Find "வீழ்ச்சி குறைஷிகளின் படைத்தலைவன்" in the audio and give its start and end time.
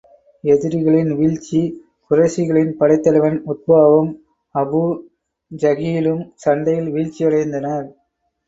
1.15-3.37